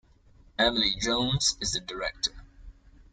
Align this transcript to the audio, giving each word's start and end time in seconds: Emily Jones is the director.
Emily 0.57 0.95
Jones 0.99 1.55
is 1.61 1.73
the 1.73 1.79
director. 1.79 2.31